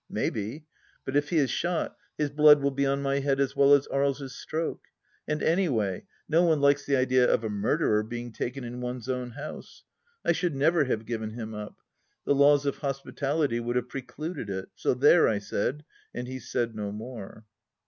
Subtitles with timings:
[0.09, 0.65] Maybe;
[1.05, 3.87] but if he is shot, his blood will be on my head as well as
[3.93, 4.85] Aries' stroke....
[5.27, 9.07] And any way, no one likes the idea of a murderer being taken in one's
[9.07, 9.83] own house.
[10.25, 11.75] I should never have given him up.
[12.25, 16.75] The laws of hospitality would have precluded it, so there, I said; and he said
[16.75, 17.45] no more.